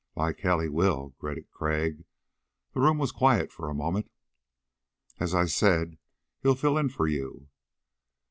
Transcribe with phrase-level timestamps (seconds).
[0.15, 2.05] "Like hell he will," gritted Crag.
[2.73, 4.09] The room was quiet for a moment.
[5.19, 5.99] "As I said,
[6.41, 7.49] he'll fill in for you."